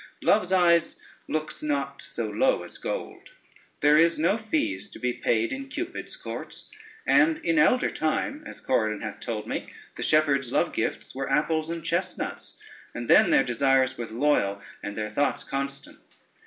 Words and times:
Love's 0.23 0.51
eyes 0.51 0.99
looks 1.27 1.61
not 1.61 2.01
so 2.01 2.27
low 2.27 2.63
as 2.63 2.79
gold; 2.79 3.33
there 3.81 3.99
is 3.99 4.17
no 4.17 4.35
fees 4.35 4.89
to 4.89 4.97
be 4.97 5.13
paid 5.13 5.53
in 5.53 5.67
Cupid's 5.69 6.15
courts; 6.15 6.71
and 7.05 7.37
in 7.45 7.59
elder 7.59 7.91
time, 7.91 8.43
as 8.47 8.59
Corydon 8.61 9.01
hath 9.01 9.19
told 9.19 9.45
me, 9.47 9.71
the 9.97 10.01
shepherds' 10.01 10.51
love 10.51 10.73
gifts 10.73 11.13
were 11.13 11.29
apples 11.31 11.69
and 11.69 11.83
chestnuts, 11.85 12.59
and 12.95 13.07
then 13.11 13.29
their 13.29 13.43
desires 13.43 13.95
were 13.95 14.07
loyal, 14.07 14.59
and 14.81 14.97
their 14.97 15.11
thoughts 15.11 15.43
constant. 15.43 15.99